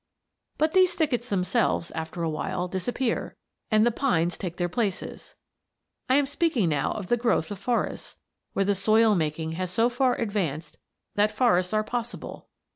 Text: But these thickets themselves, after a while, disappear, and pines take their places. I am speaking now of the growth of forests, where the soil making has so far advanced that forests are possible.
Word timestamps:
But 0.57 0.73
these 0.73 0.95
thickets 0.95 1.29
themselves, 1.29 1.91
after 1.91 2.23
a 2.23 2.29
while, 2.31 2.67
disappear, 2.67 3.35
and 3.69 3.95
pines 3.95 4.35
take 4.35 4.57
their 4.57 4.67
places. 4.67 5.35
I 6.09 6.15
am 6.15 6.25
speaking 6.25 6.69
now 6.69 6.93
of 6.93 7.05
the 7.05 7.17
growth 7.17 7.51
of 7.51 7.59
forests, 7.59 8.17
where 8.53 8.65
the 8.65 8.73
soil 8.73 9.13
making 9.13 9.51
has 9.51 9.69
so 9.69 9.89
far 9.89 10.15
advanced 10.15 10.77
that 11.13 11.31
forests 11.31 11.71
are 11.71 11.83
possible. 11.83 12.47